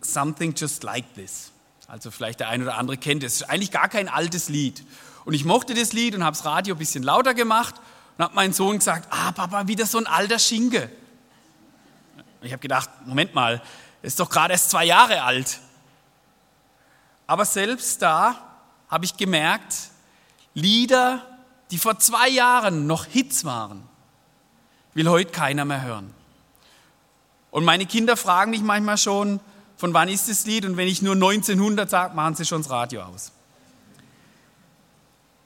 Something 0.01 0.55
Just 0.57 0.83
Like 0.83 1.15
This. 1.15 1.53
Also 1.87 2.11
vielleicht 2.11 2.41
der 2.41 2.49
eine 2.49 2.65
oder 2.65 2.79
andere 2.79 2.97
kennt 2.97 3.23
es. 3.23 3.43
Eigentlich 3.43 3.71
gar 3.71 3.89
kein 3.89 4.09
altes 4.09 4.49
Lied. 4.49 4.83
Und 5.27 5.35
ich 5.35 5.45
mochte 5.45 5.75
das 5.75 5.93
Lied 5.93 6.15
und 6.15 6.25
habe 6.25 6.37
das 6.37 6.47
Radio 6.47 6.75
ein 6.75 6.79
bisschen 6.79 7.03
lauter 7.03 7.35
gemacht 7.35 7.75
und 8.17 8.25
habe 8.25 8.35
meinen 8.35 8.55
Sohn 8.55 8.79
gesagt, 8.79 9.09
ah 9.11 9.31
Papa, 9.33 9.69
wieder 9.69 9.85
so 9.85 9.99
ein 9.99 10.07
alter 10.07 10.39
Schinke. 10.39 10.91
Ich 12.41 12.53
habe 12.53 12.61
gedacht, 12.61 12.89
Moment 13.05 13.35
mal, 13.35 13.63
ist 14.03 14.21
doch 14.21 14.31
gerade 14.31 14.53
erst 14.53 14.71
zwei 14.71 14.85
Jahre 14.85 15.23
alt. 15.23 15.61
Aber 17.27 17.45
selbst 17.45 18.01
da 18.01 18.37
habe 18.89 19.05
ich 19.05 19.17
gemerkt, 19.17 19.75
Lieder, 20.55 21.25
die 21.71 21.79
vor 21.79 21.99
zwei 21.99 22.29
Jahren 22.29 22.87
noch 22.87 23.05
Hits 23.05 23.45
waren, 23.45 23.83
will 24.95 25.09
heute 25.09 25.31
keiner 25.31 25.65
mehr 25.65 25.83
hören. 25.83 26.15
Und 27.51 27.65
meine 27.65 27.87
Kinder 27.87 28.17
fragen 28.17 28.51
mich 28.51 28.63
manchmal 28.63 28.99
schon, 28.99 29.41
von 29.77 29.95
wann 29.95 30.09
ist 30.09 30.29
das 30.29 30.45
Lied? 30.45 30.65
Und 30.65 30.77
wenn 30.77 30.89
ich 30.89 31.03
nur 31.03 31.15
1900 31.15 31.89
sage, 31.89 32.15
machen 32.15 32.35
sie 32.35 32.45
schon 32.45 32.63
das 32.63 32.71
Radio 32.71 33.03
aus. 33.03 33.33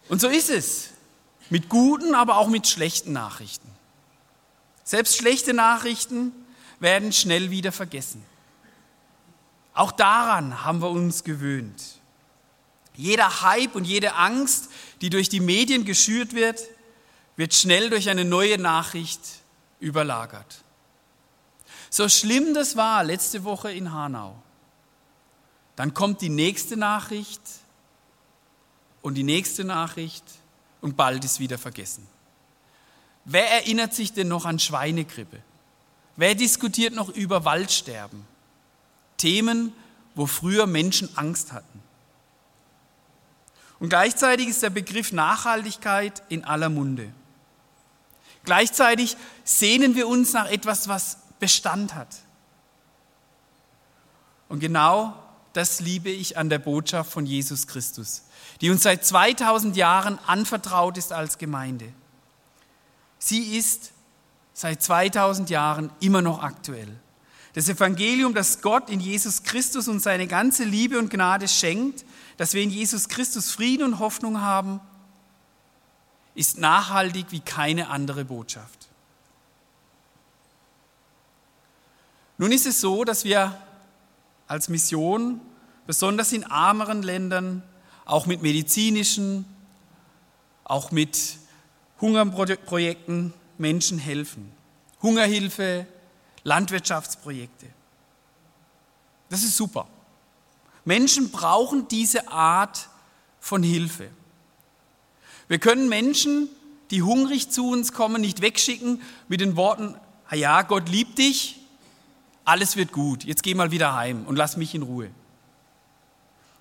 Und 0.08 0.20
so 0.20 0.28
ist 0.28 0.50
es. 0.50 0.90
Mit 1.50 1.68
guten, 1.68 2.14
aber 2.14 2.38
auch 2.38 2.49
mit 2.49 2.66
schlechten 2.66 3.12
Nachrichten. 3.12 3.68
Selbst 4.84 5.16
schlechte 5.16 5.52
Nachrichten 5.52 6.32
werden 6.83 7.12
schnell 7.12 7.51
wieder 7.51 7.73
vergessen. 7.73 8.23
Auch 9.73 9.93
daran 9.93 10.65
haben 10.65 10.83
wir 10.83 10.91
uns 10.91 11.25
gewöhnt. 11.25 11.81
Jeder 12.95 13.43
Hype 13.43 13.75
und 13.75 13.87
jede 13.87 14.17
Angst, 14.17 14.69
die 15.01 15.09
durch 15.09 15.29
die 15.29 15.41
Medien 15.41 15.85
geschürt 15.85 16.35
wird, 16.35 16.61
wird 17.37 17.55
schnell 17.55 17.89
durch 17.89 18.11
eine 18.11 18.25
neue 18.25 18.59
Nachricht 18.59 19.21
überlagert. 19.81 20.62
So 21.89 22.09
schlimm 22.09 22.53
das 22.53 22.77
war 22.77 23.05
letzte 23.05 23.45
Woche 23.45 23.73
in 23.73 23.93
Hanau, 23.93 24.35
dann 25.77 25.95
kommt 25.95 26.21
die 26.21 26.29
nächste 26.29 26.77
Nachricht 26.77 27.41
und 29.01 29.15
die 29.15 29.23
nächste 29.23 29.65
Nachricht 29.65 30.25
und 30.81 30.97
bald 30.97 31.25
ist 31.25 31.39
wieder 31.39 31.59
vergessen. 31.59 32.07
Wer 33.25 33.51
erinnert 33.51 33.95
sich 33.95 34.12
denn 34.12 34.29
noch 34.29 34.45
an 34.45 34.59
Schweinegrippe? 34.59 35.43
Wer 36.16 36.35
diskutiert 36.35 36.95
noch 36.95 37.09
über 37.09 37.45
Waldsterben? 37.45 38.26
Themen, 39.16 39.73
wo 40.14 40.26
früher 40.26 40.66
Menschen 40.66 41.09
Angst 41.16 41.52
hatten. 41.52 41.81
Und 43.78 43.88
gleichzeitig 43.88 44.49
ist 44.49 44.62
der 44.62 44.71
Begriff 44.71 45.12
Nachhaltigkeit 45.12 46.23
in 46.28 46.45
aller 46.45 46.69
Munde. 46.69 47.12
Gleichzeitig 48.45 49.16
sehnen 49.45 49.95
wir 49.95 50.07
uns 50.07 50.33
nach 50.33 50.50
etwas, 50.50 50.88
was 50.88 51.19
Bestand 51.40 51.95
hat. 51.95 52.16
Und 54.49 54.61
genau 54.61 55.14
das 55.52 55.81
liebe 55.81 56.11
ich 56.11 56.37
an 56.37 56.49
der 56.49 56.59
Botschaft 56.59 57.11
von 57.11 57.26
Jesus 57.26 57.66
Christus, 57.66 58.23
die 58.61 58.71
uns 58.71 58.83
seit 58.83 59.04
2000 59.04 59.76
Jahren 59.76 60.19
anvertraut 60.26 60.99
ist 60.99 61.12
als 61.12 61.38
Gemeinde. 61.38 61.92
Sie 63.19 63.57
ist 63.57 63.91
seit 64.54 64.82
2000 64.82 65.50
Jahren 65.50 65.90
immer 66.00 66.23
noch 66.23 66.42
aktuell. 66.42 66.88
Das 67.54 67.68
Evangelium, 67.68 68.35
das 68.35 68.62
Gott 68.62 68.88
in 68.88 69.00
Jesus 69.00 69.42
Christus 69.42 69.88
und 69.88 70.00
seine 70.00 70.26
ganze 70.26 70.64
Liebe 70.64 70.99
und 70.99 71.11
Gnade 71.11 71.49
schenkt, 71.49 72.04
dass 72.38 72.54
wir 72.54 72.62
in 72.62 72.71
Jesus 72.71 73.09
Christus 73.09 73.50
Frieden 73.50 73.85
und 73.85 73.99
Hoffnung 73.99 74.40
haben, 74.40 74.80
ist 76.35 76.59
nachhaltig 76.59 77.26
wie 77.30 77.40
keine 77.40 77.88
andere 77.88 78.25
Botschaft. 78.25 78.88
Nun 82.38 82.52
ist 82.52 82.66
es 82.66 82.80
so, 82.80 83.04
dass 83.04 83.25
wir 83.25 83.56
als 84.49 84.68
Mission, 84.68 85.40
besonders 85.87 86.32
in 86.32 86.42
ärmeren 86.42 87.02
Ländern, 87.02 87.62
auch 88.04 88.26
mit 88.26 88.42
medizinischen, 88.42 89.44
auch 90.64 90.90
mit 90.90 91.37
Hungerprojekten 92.00 93.35
Menschen 93.62 93.99
helfen. 93.99 94.52
Hungerhilfe, 95.00 95.87
Landwirtschaftsprojekte. 96.45 97.66
Das 99.31 99.42
ist 99.42 99.57
super. 99.57 99.88
Menschen 100.85 101.31
brauchen 101.31 101.88
diese 101.88 102.28
Art 102.28 102.90
von 103.40 103.62
Hilfe. 103.62 104.11
Wir 105.49 105.59
können 105.59 105.88
Menschen, 105.88 106.49
die 106.90 107.02
hungrig 107.02 107.50
zu 107.50 107.71
uns 107.71 107.92
kommen, 107.92 108.21
nicht 108.21 108.42
wegschicken 108.42 109.00
mit 109.28 109.40
den 109.40 109.57
Worten, 109.57 109.97
ja, 110.31 110.62
Gott 110.62 110.88
liebt 110.88 111.19
dich, 111.19 111.61
alles 112.45 112.76
wird 112.76 112.92
gut, 112.92 113.25
jetzt 113.25 113.42
geh 113.42 113.54
mal 113.54 113.71
wieder 113.71 113.95
heim 113.95 114.25
und 114.26 114.37
lass 114.37 114.57
mich 114.57 114.75
in 114.75 114.83
Ruhe. 114.83 115.11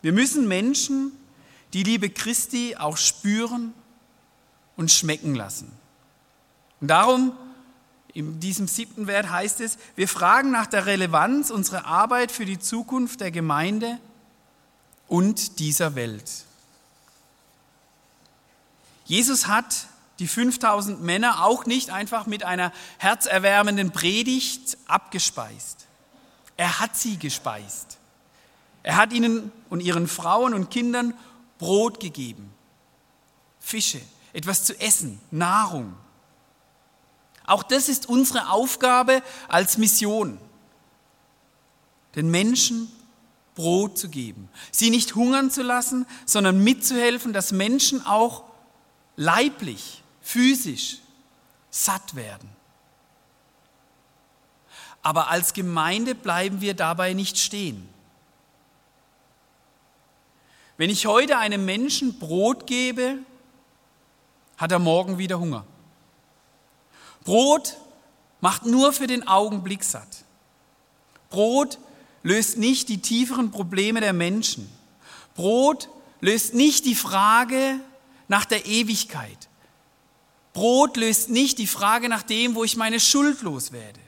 Wir 0.01 0.13
müssen 0.13 0.48
Menschen 0.48 1.12
die 1.74 1.84
Liebe 1.84 2.10
Christi 2.10 2.75
auch 2.77 2.98
spüren 2.98 3.74
und 4.75 4.91
schmecken 4.91 5.36
lassen. 5.36 5.72
Und 6.81 6.88
darum, 6.88 7.33
in 8.13 8.39
diesem 8.39 8.67
siebten 8.67 9.07
Wert 9.07 9.29
heißt 9.29 9.61
es, 9.61 9.77
wir 9.95 10.07
fragen 10.07 10.51
nach 10.51 10.65
der 10.65 10.85
Relevanz 10.85 11.50
unserer 11.50 11.85
Arbeit 11.85 12.31
für 12.31 12.45
die 12.45 12.59
Zukunft 12.59 13.21
der 13.21 13.31
Gemeinde 13.31 13.97
und 15.07 15.59
dieser 15.59 15.95
Welt. 15.95 16.45
Jesus 19.05 19.47
hat 19.47 19.88
die 20.19 20.27
5000 20.27 21.01
Männer 21.01 21.43
auch 21.43 21.65
nicht 21.65 21.89
einfach 21.89 22.25
mit 22.27 22.43
einer 22.43 22.71
herzerwärmenden 22.97 23.91
Predigt 23.91 24.77
abgespeist. 24.88 25.85
Er 26.57 26.79
hat 26.79 26.95
sie 26.95 27.17
gespeist. 27.17 27.97
Er 28.83 28.97
hat 28.97 29.13
ihnen 29.13 29.51
und 29.69 29.81
ihren 29.81 30.07
Frauen 30.07 30.53
und 30.53 30.69
Kindern 30.69 31.13
Brot 31.57 32.00
gegeben, 32.00 32.51
Fische, 33.59 34.01
etwas 34.33 34.63
zu 34.63 34.79
essen, 34.79 35.19
Nahrung. 35.29 35.93
Auch 37.51 37.63
das 37.63 37.89
ist 37.89 38.08
unsere 38.08 38.50
Aufgabe 38.50 39.22
als 39.50 39.77
Mission, 39.77 40.39
den 42.15 42.31
Menschen 42.31 42.89
Brot 43.55 43.98
zu 43.98 44.08
geben, 44.08 44.48
sie 44.72 44.89
nicht 44.89 45.15
hungern 45.15 45.51
zu 45.51 45.62
lassen, 45.62 46.05
sondern 46.25 46.63
mitzuhelfen, 46.63 47.34
dass 47.34 47.51
Menschen 47.51 48.05
auch 48.05 48.46
leiblich, 49.17 50.01
physisch 50.22 51.00
satt 51.70 52.15
werden. 52.15 52.50
Aber 55.01 55.29
als 55.29 55.51
Gemeinde 55.51 56.15
bleiben 56.15 56.62
wir 56.62 56.74
dabei 56.74 57.12
nicht 57.12 57.38
stehen. 57.38 57.89
Wenn 60.77 60.89
ich 60.89 61.05
heute 61.05 61.38
einem 61.38 61.65
Menschen 61.65 62.17
Brot 62.17 62.65
gebe, 62.65 63.17
hat 64.55 64.72
er 64.72 64.79
morgen 64.79 65.17
wieder 65.17 65.38
Hunger. 65.38 65.65
Brot 67.24 67.78
macht 68.40 68.66
nur 68.66 68.94
für 68.94 69.08
den 69.08 69.28
Augenblick 69.28 69.84
satt. 69.84 70.25
Brot 71.30 71.78
löst 72.24 72.58
nicht 72.58 72.90
die 72.90 73.01
tieferen 73.01 73.51
Probleme 73.51 74.01
der 74.01 74.13
Menschen. 74.13 74.70
Brot 75.36 75.90
löst 76.20 76.54
nicht 76.54 76.86
die 76.86 76.96
Frage 76.96 77.80
nach 78.28 78.46
der 78.46 78.66
Ewigkeit. 78.66 79.50
Brot 80.54 80.98
löst 80.98 81.30
nicht 81.30 81.58
die 81.58 81.68
Frage 81.68 82.10
nach 82.10 82.24
dem, 82.24 82.56
wo 82.56 82.63
ich 82.63 82.75
meine 82.75 83.00
Schuld 83.00 83.42
loswerde. 83.42 84.00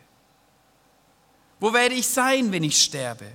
Wo 1.60 1.72
werde 1.74 1.96
ich 1.96 2.08
sein, 2.08 2.52
wenn 2.52 2.64
ich 2.64 2.84
sterbe? 2.84 3.26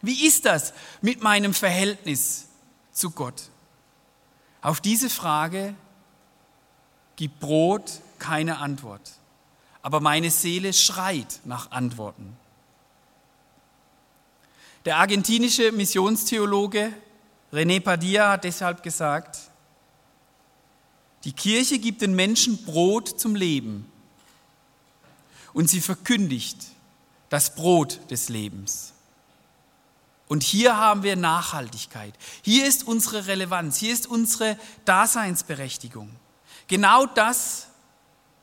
Wie 0.00 0.26
ist 0.26 0.44
das 0.46 0.72
mit 1.00 1.22
meinem 1.22 1.54
Verhältnis 1.54 2.48
zu 2.90 3.10
Gott? 3.10 3.50
Auf 4.60 4.80
diese 4.80 5.08
Frage 5.08 5.74
gibt 7.14 7.38
Brot 7.38 8.01
keine 8.22 8.58
Antwort. 8.58 9.18
Aber 9.82 9.98
meine 9.98 10.30
Seele 10.30 10.72
schreit 10.72 11.40
nach 11.44 11.72
Antworten. 11.72 12.36
Der 14.84 14.96
argentinische 14.98 15.72
Missionstheologe 15.72 16.92
René 17.52 17.80
Padilla 17.80 18.30
hat 18.30 18.44
deshalb 18.44 18.82
gesagt, 18.82 19.38
die 21.24 21.32
Kirche 21.32 21.78
gibt 21.78 22.00
den 22.00 22.14
Menschen 22.14 22.64
Brot 22.64 23.20
zum 23.20 23.34
Leben 23.34 23.90
und 25.52 25.68
sie 25.68 25.80
verkündigt 25.80 26.58
das 27.28 27.54
Brot 27.54 28.00
des 28.10 28.28
Lebens. 28.28 28.92
Und 30.28 30.44
hier 30.44 30.76
haben 30.76 31.02
wir 31.02 31.16
Nachhaltigkeit. 31.16 32.14
Hier 32.42 32.66
ist 32.66 32.86
unsere 32.86 33.26
Relevanz. 33.26 33.76
Hier 33.76 33.92
ist 33.92 34.06
unsere 34.06 34.56
Daseinsberechtigung. 34.84 36.08
Genau 36.68 37.04
das 37.04 37.68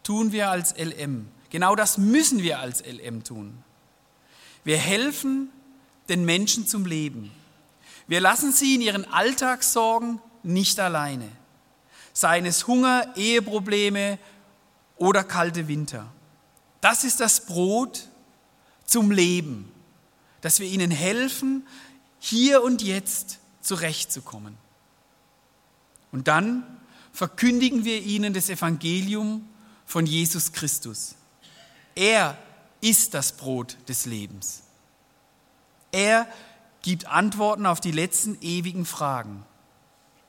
tun 0.03 0.31
wir 0.31 0.49
als 0.49 0.75
LM. 0.77 1.27
Genau 1.49 1.75
das 1.75 1.97
müssen 1.97 2.43
wir 2.43 2.59
als 2.59 2.83
LM 2.85 3.23
tun. 3.23 3.63
Wir 4.63 4.77
helfen 4.77 5.49
den 6.09 6.25
Menschen 6.25 6.67
zum 6.67 6.85
Leben. 6.85 7.31
Wir 8.07 8.21
lassen 8.21 8.51
sie 8.51 8.75
in 8.75 8.81
ihren 8.81 9.05
Alltagssorgen 9.05 10.19
nicht 10.43 10.79
alleine. 10.79 11.29
Seien 12.13 12.45
es 12.45 12.67
Hunger, 12.67 13.13
Eheprobleme 13.15 14.19
oder 14.97 15.23
kalte 15.23 15.67
Winter. 15.67 16.11
Das 16.81 17.03
ist 17.03 17.19
das 17.19 17.45
Brot 17.45 18.07
zum 18.85 19.11
Leben 19.11 19.71
dass 20.41 20.59
wir 20.59 20.67
ihnen 20.67 20.91
helfen, 20.91 21.65
hier 22.19 22.63
und 22.63 22.81
jetzt 22.81 23.39
zurechtzukommen. 23.61 24.57
Und 26.11 26.27
dann 26.27 26.63
verkündigen 27.11 27.85
wir 27.85 28.01
ihnen 28.01 28.33
das 28.33 28.49
Evangelium 28.49 29.47
von 29.89 30.05
Jesus 30.05 30.51
Christus. 30.51 31.15
Er 31.95 32.37
ist 32.79 33.15
das 33.15 33.31
Brot 33.31 33.75
des 33.87 34.05
Lebens. 34.05 34.61
Er 35.91 36.27
gibt 36.83 37.07
Antworten 37.07 37.65
auf 37.65 37.81
die 37.81 37.91
letzten 37.91 38.37
ewigen 38.39 38.85
Fragen. 38.85 39.43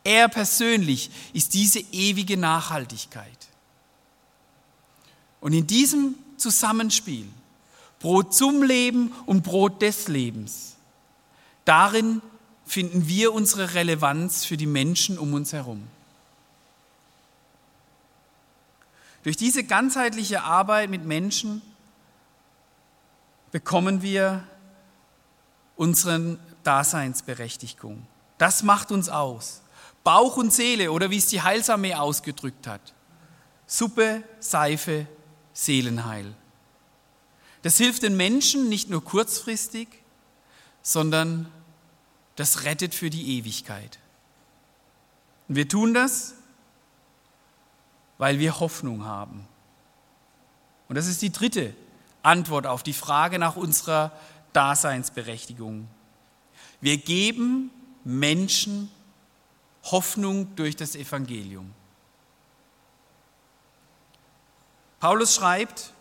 Er 0.02 0.30
persönlich 0.30 1.10
ist 1.34 1.52
diese 1.52 1.80
ewige 1.92 2.38
Nachhaltigkeit. 2.38 3.48
Und 5.42 5.52
in 5.52 5.66
diesem 5.66 6.14
Zusammenspiel 6.38 7.28
Brot 7.98 8.34
zum 8.34 8.62
Leben 8.62 9.12
und 9.26 9.42
Brot 9.42 9.82
des 9.82 10.08
Lebens. 10.08 10.76
Darin 11.66 12.22
finden 12.64 13.08
wir 13.08 13.34
unsere 13.34 13.74
Relevanz 13.74 14.46
für 14.46 14.56
die 14.56 14.64
Menschen 14.64 15.18
um 15.18 15.34
uns 15.34 15.52
herum. 15.52 15.82
Durch 19.22 19.36
diese 19.36 19.64
ganzheitliche 19.64 20.42
Arbeit 20.42 20.90
mit 20.90 21.04
Menschen 21.04 21.62
bekommen 23.50 24.02
wir 24.02 24.44
unsere 25.76 26.38
Daseinsberechtigung. 26.62 28.06
Das 28.38 28.62
macht 28.62 28.92
uns 28.92 29.08
aus. 29.08 29.62
Bauch 30.04 30.36
und 30.36 30.52
Seele 30.52 30.92
oder 30.92 31.10
wie 31.10 31.18
es 31.18 31.26
die 31.26 31.42
Heilsarmee 31.42 31.94
ausgedrückt 31.94 32.66
hat. 32.66 32.94
Suppe, 33.66 34.22
Seife, 34.40 35.06
Seelenheil. 35.52 36.34
Das 37.62 37.76
hilft 37.76 38.02
den 38.02 38.16
Menschen 38.16 38.68
nicht 38.68 38.88
nur 38.88 39.04
kurzfristig, 39.04 39.88
sondern 40.82 41.50
das 42.36 42.64
rettet 42.64 42.94
für 42.94 43.10
die 43.10 43.38
Ewigkeit. 43.38 43.98
Und 45.48 45.56
wir 45.56 45.68
tun 45.68 45.92
das, 45.92 46.34
weil 48.20 48.38
wir 48.38 48.60
Hoffnung 48.60 49.06
haben. 49.06 49.48
Und 50.90 50.96
das 50.96 51.06
ist 51.06 51.22
die 51.22 51.32
dritte 51.32 51.74
Antwort 52.22 52.66
auf 52.66 52.82
die 52.82 52.92
Frage 52.92 53.38
nach 53.38 53.56
unserer 53.56 54.12
Daseinsberechtigung. 54.52 55.88
Wir 56.82 56.98
geben 56.98 57.70
Menschen 58.04 58.90
Hoffnung 59.84 60.54
durch 60.54 60.76
das 60.76 60.96
Evangelium. 60.96 61.72
Paulus 64.98 65.36
schreibt, 65.36 65.94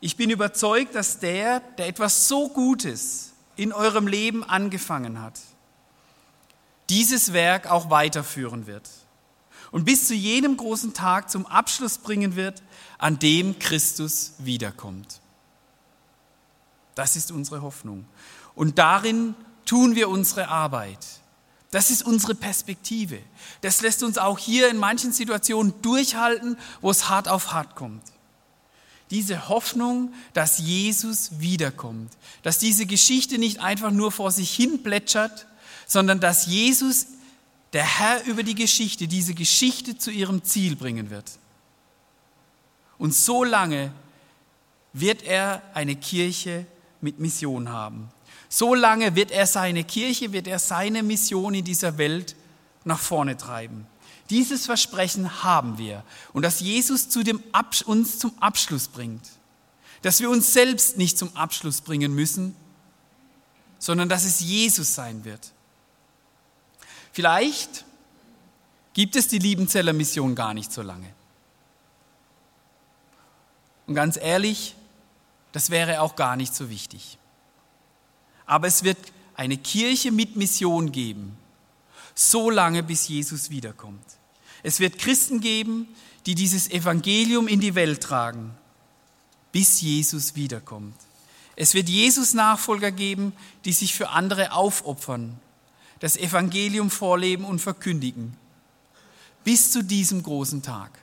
ich 0.00 0.16
bin 0.16 0.30
überzeugt, 0.30 0.94
dass 0.94 1.18
der, 1.18 1.58
der 1.76 1.88
etwas 1.88 2.28
so 2.28 2.50
Gutes 2.50 3.32
in 3.56 3.72
eurem 3.72 4.06
Leben 4.06 4.44
angefangen 4.44 5.20
hat, 5.20 5.40
dieses 6.88 7.32
Werk 7.32 7.68
auch 7.68 7.90
weiterführen 7.90 8.68
wird 8.68 8.88
und 9.70 9.84
bis 9.84 10.06
zu 10.08 10.14
jenem 10.14 10.56
großen 10.56 10.94
Tag 10.94 11.30
zum 11.30 11.46
Abschluss 11.46 11.98
bringen 11.98 12.36
wird, 12.36 12.62
an 12.98 13.18
dem 13.18 13.58
Christus 13.58 14.32
wiederkommt. 14.38 15.20
Das 16.94 17.16
ist 17.16 17.30
unsere 17.30 17.62
Hoffnung. 17.62 18.04
Und 18.54 18.78
darin 18.78 19.34
tun 19.64 19.94
wir 19.94 20.08
unsere 20.08 20.48
Arbeit. 20.48 21.06
Das 21.70 21.90
ist 21.90 22.02
unsere 22.02 22.34
Perspektive. 22.34 23.20
Das 23.60 23.80
lässt 23.80 24.02
uns 24.02 24.18
auch 24.18 24.38
hier 24.38 24.68
in 24.68 24.76
manchen 24.76 25.12
Situationen 25.12 25.72
durchhalten, 25.82 26.58
wo 26.80 26.90
es 26.90 27.08
hart 27.08 27.28
auf 27.28 27.52
hart 27.52 27.76
kommt 27.76 28.02
diese 29.10 29.48
Hoffnung, 29.48 30.12
dass 30.34 30.58
Jesus 30.58 31.40
wiederkommt, 31.40 32.12
dass 32.42 32.58
diese 32.58 32.86
Geschichte 32.86 33.38
nicht 33.38 33.60
einfach 33.60 33.90
nur 33.90 34.12
vor 34.12 34.30
sich 34.30 34.54
hin 34.54 34.82
plätschert, 34.82 35.46
sondern 35.86 36.20
dass 36.20 36.46
Jesus 36.46 37.06
der 37.72 37.84
Herr 37.84 38.24
über 38.24 38.42
die 38.42 38.54
Geschichte, 38.54 39.06
diese 39.06 39.34
Geschichte 39.34 39.96
zu 39.96 40.10
ihrem 40.10 40.42
Ziel 40.44 40.76
bringen 40.76 41.10
wird. 41.10 41.38
Und 42.98 43.14
so 43.14 43.44
lange 43.44 43.92
wird 44.92 45.22
er 45.22 45.62
eine 45.74 45.96
Kirche 45.96 46.66
mit 47.00 47.18
Mission 47.18 47.68
haben. 47.70 48.10
So 48.48 48.74
lange 48.74 49.14
wird 49.14 49.30
er 49.30 49.46
seine 49.46 49.84
Kirche, 49.84 50.32
wird 50.32 50.48
er 50.48 50.58
seine 50.58 51.02
Mission 51.02 51.54
in 51.54 51.64
dieser 51.64 51.96
Welt 51.98 52.34
nach 52.84 52.98
vorne 52.98 53.36
treiben. 53.36 53.86
Dieses 54.28 54.66
Versprechen 54.66 55.42
haben 55.42 55.78
wir 55.78 56.04
und 56.32 56.42
dass 56.42 56.60
Jesus 56.60 57.08
zu 57.08 57.22
dem 57.22 57.42
uns 57.86 58.18
zum 58.18 58.32
Abschluss 58.40 58.88
bringt. 58.88 59.28
Dass 60.02 60.20
wir 60.20 60.30
uns 60.30 60.52
selbst 60.52 60.98
nicht 60.98 61.18
zum 61.18 61.36
Abschluss 61.36 61.80
bringen 61.80 62.14
müssen, 62.14 62.56
sondern 63.78 64.08
dass 64.08 64.24
es 64.24 64.40
Jesus 64.40 64.94
sein 64.94 65.24
wird. 65.24 65.52
Vielleicht 67.12 67.84
gibt 68.92 69.16
es 69.16 69.28
die 69.28 69.38
Liebenzeller 69.38 69.92
Mission 69.92 70.34
gar 70.34 70.54
nicht 70.54 70.72
so 70.72 70.82
lange. 70.82 71.12
Und 73.86 73.94
ganz 73.94 74.16
ehrlich, 74.16 74.76
das 75.52 75.70
wäre 75.70 76.00
auch 76.00 76.16
gar 76.16 76.36
nicht 76.36 76.54
so 76.54 76.70
wichtig. 76.70 77.18
Aber 78.46 78.66
es 78.66 78.84
wird 78.84 78.98
eine 79.34 79.56
Kirche 79.56 80.12
mit 80.12 80.36
Mission 80.36 80.92
geben, 80.92 81.36
so 82.14 82.50
lange 82.50 82.82
bis 82.82 83.08
Jesus 83.08 83.50
wiederkommt. 83.50 84.04
Es 84.62 84.80
wird 84.80 84.98
Christen 84.98 85.40
geben, 85.40 85.88
die 86.26 86.34
dieses 86.34 86.70
Evangelium 86.70 87.48
in 87.48 87.60
die 87.60 87.74
Welt 87.74 88.02
tragen, 88.02 88.54
bis 89.52 89.80
Jesus 89.80 90.34
wiederkommt. 90.34 90.94
Es 91.56 91.74
wird 91.74 91.88
Jesus 91.88 92.34
Nachfolger 92.34 92.92
geben, 92.92 93.32
die 93.64 93.72
sich 93.72 93.94
für 93.94 94.10
andere 94.10 94.52
aufopfern, 94.52 95.38
das 96.00 96.16
Evangelium 96.16 96.90
vorleben 96.90 97.44
und 97.44 97.60
verkündigen, 97.60 98.36
bis 99.44 99.70
zu 99.70 99.84
diesem 99.84 100.22
großen 100.22 100.62
Tag. 100.62 100.98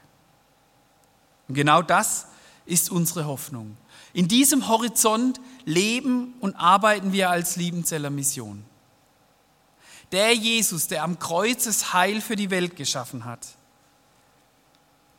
Und 1.47 1.55
genau 1.55 1.81
das 1.81 2.27
ist 2.65 2.91
unsere 2.91 3.25
Hoffnung. 3.25 3.77
In 4.13 4.27
diesem 4.27 4.67
Horizont 4.67 5.39
leben 5.65 6.33
und 6.39 6.55
arbeiten 6.55 7.13
wir 7.13 7.29
als 7.29 7.55
Liebenzeller 7.55 8.09
Mission. 8.09 8.65
Der 10.11 10.33
Jesus, 10.33 10.87
der 10.87 11.03
am 11.03 11.19
Kreuz 11.19 11.65
das 11.65 11.93
Heil 11.93 12.21
für 12.21 12.35
die 12.35 12.49
Welt 12.49 12.75
geschaffen 12.75 13.25
hat, 13.25 13.45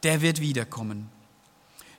der 0.03 0.21
wird 0.21 0.41
wiederkommen. 0.41 1.09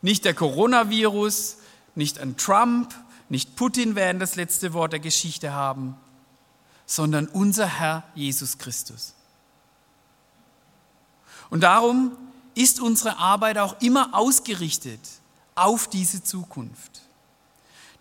Nicht 0.02 0.26
der 0.26 0.34
Coronavirus, 0.34 1.58
nicht 1.96 2.20
ein 2.20 2.38
Trump, 2.38 2.94
nicht 3.28 3.56
Putin 3.56 3.96
werden 3.96 4.20
das 4.20 4.36
letzte 4.36 4.74
Wort 4.74 4.94
der 4.94 5.00
Geschichte 5.00 5.54
haben, 5.54 5.96
sondern 6.89 7.28
unser 7.28 7.67
Herr 7.67 8.04
Jesus 8.15 8.58
Christus. 8.58 9.13
Und 11.52 11.62
darum 11.62 12.17
ist 12.56 12.80
unsere 12.80 13.17
Arbeit 13.17 13.60
auch 13.60 13.80
immer 13.80 14.15
ausgerichtet 14.15 14.99
auf 15.54 15.88
diese 15.88 16.23
Zukunft. 16.23 17.02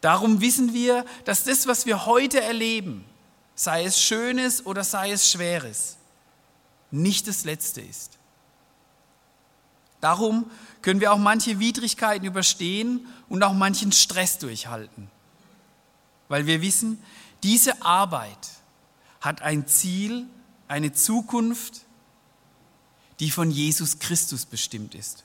Darum 0.00 0.40
wissen 0.40 0.72
wir, 0.72 1.04
dass 1.26 1.44
das, 1.44 1.66
was 1.66 1.84
wir 1.84 2.06
heute 2.06 2.40
erleben, 2.40 3.04
sei 3.54 3.84
es 3.84 4.00
Schönes 4.00 4.64
oder 4.64 4.82
sei 4.84 5.12
es 5.12 5.30
Schweres, 5.30 5.98
nicht 6.90 7.28
das 7.28 7.44
Letzte 7.44 7.82
ist. 7.82 8.12
Darum 10.00 10.50
können 10.80 11.00
wir 11.00 11.12
auch 11.12 11.18
manche 11.18 11.58
Widrigkeiten 11.58 12.26
überstehen 12.26 13.06
und 13.28 13.42
auch 13.42 13.52
manchen 13.52 13.92
Stress 13.92 14.38
durchhalten, 14.38 15.10
weil 16.28 16.46
wir 16.46 16.62
wissen, 16.62 17.02
diese 17.42 17.82
Arbeit 17.82 18.57
hat 19.20 19.42
ein 19.42 19.66
Ziel, 19.66 20.26
eine 20.68 20.92
Zukunft, 20.92 21.82
die 23.20 23.30
von 23.30 23.50
Jesus 23.50 23.98
Christus 23.98 24.46
bestimmt 24.46 24.94
ist. 24.94 25.24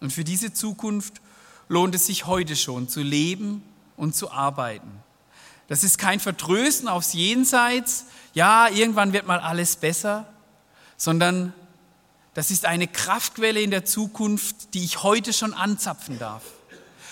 Und 0.00 0.12
für 0.12 0.24
diese 0.24 0.52
Zukunft 0.52 1.20
lohnt 1.68 1.94
es 1.94 2.06
sich 2.06 2.26
heute 2.26 2.54
schon 2.54 2.88
zu 2.88 3.00
leben 3.00 3.62
und 3.96 4.14
zu 4.14 4.30
arbeiten. 4.30 4.90
Das 5.68 5.82
ist 5.82 5.98
kein 5.98 6.20
Vertrösten 6.20 6.86
aufs 6.86 7.12
Jenseits, 7.12 8.06
ja, 8.34 8.68
irgendwann 8.68 9.12
wird 9.12 9.26
mal 9.26 9.40
alles 9.40 9.76
besser, 9.76 10.30
sondern 10.96 11.54
das 12.34 12.50
ist 12.50 12.66
eine 12.66 12.86
Kraftquelle 12.86 13.60
in 13.60 13.70
der 13.70 13.86
Zukunft, 13.86 14.74
die 14.74 14.84
ich 14.84 15.02
heute 15.02 15.32
schon 15.32 15.54
anzapfen 15.54 16.18
darf, 16.18 16.42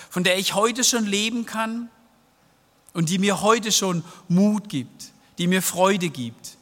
von 0.09 0.23
der 0.23 0.37
ich 0.37 0.53
heute 0.53 0.83
schon 0.83 1.05
leben 1.05 1.47
kann 1.47 1.89
und 2.93 3.09
die 3.09 3.17
mir 3.17 3.41
heute 3.41 3.71
schon 3.71 4.03
Mut 4.27 4.69
gibt, 4.69 5.11
die 5.37 5.47
mir 5.47 5.61
Freude 5.61 6.09
gibt. 6.09 6.57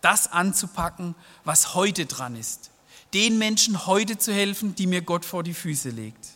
Das 0.00 0.30
anzupacken, 0.30 1.14
was 1.44 1.74
heute 1.74 2.06
dran 2.06 2.36
ist. 2.36 2.70
Den 3.14 3.38
Menschen 3.38 3.86
heute 3.86 4.18
zu 4.18 4.32
helfen, 4.32 4.74
die 4.74 4.86
mir 4.86 5.02
Gott 5.02 5.24
vor 5.24 5.42
die 5.42 5.54
Füße 5.54 5.90
legt. 5.90 6.28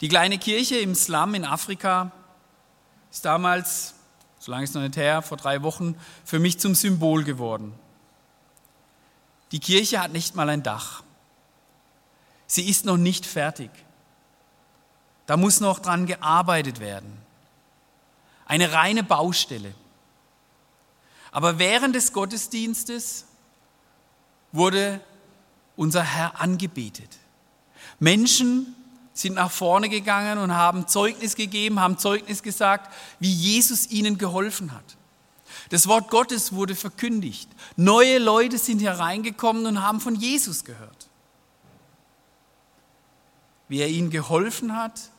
Die 0.00 0.08
kleine 0.08 0.38
Kirche 0.38 0.78
im 0.78 0.94
Slum 0.94 1.34
in 1.34 1.44
Afrika 1.44 2.12
ist 3.10 3.24
damals, 3.24 3.94
so 4.38 4.52
lange 4.52 4.64
ist 4.64 4.74
noch 4.74 4.82
nicht 4.82 4.96
her, 4.96 5.22
vor 5.22 5.36
drei 5.36 5.62
Wochen, 5.62 5.96
für 6.24 6.38
mich 6.38 6.60
zum 6.60 6.74
Symbol 6.74 7.24
geworden. 7.24 7.74
Die 9.50 9.60
Kirche 9.60 10.00
hat 10.00 10.12
nicht 10.12 10.36
mal 10.36 10.48
ein 10.48 10.62
Dach. 10.62 11.02
Sie 12.46 12.68
ist 12.68 12.84
noch 12.84 12.96
nicht 12.96 13.26
fertig. 13.26 13.70
Da 15.28 15.36
muss 15.36 15.60
noch 15.60 15.78
dran 15.78 16.06
gearbeitet 16.06 16.80
werden. 16.80 17.12
Eine 18.46 18.72
reine 18.72 19.04
Baustelle. 19.04 19.74
Aber 21.32 21.58
während 21.58 21.94
des 21.94 22.14
Gottesdienstes 22.14 23.26
wurde 24.52 25.02
unser 25.76 26.02
Herr 26.02 26.40
angebetet. 26.40 27.18
Menschen 28.00 28.74
sind 29.12 29.34
nach 29.34 29.50
vorne 29.50 29.90
gegangen 29.90 30.38
und 30.38 30.54
haben 30.54 30.88
Zeugnis 30.88 31.36
gegeben, 31.36 31.78
haben 31.78 31.98
Zeugnis 31.98 32.42
gesagt, 32.42 32.90
wie 33.20 33.30
Jesus 33.30 33.90
ihnen 33.90 34.16
geholfen 34.16 34.72
hat. 34.72 34.96
Das 35.68 35.86
Wort 35.88 36.08
Gottes 36.08 36.54
wurde 36.54 36.74
verkündigt. 36.74 37.50
Neue 37.76 38.16
Leute 38.16 38.56
sind 38.56 38.80
hereingekommen 38.80 39.66
und 39.66 39.82
haben 39.82 40.00
von 40.00 40.14
Jesus 40.14 40.64
gehört. 40.64 41.10
Wie 43.68 43.80
er 43.80 43.88
ihnen 43.88 44.08
geholfen 44.08 44.74
hat 44.74 45.10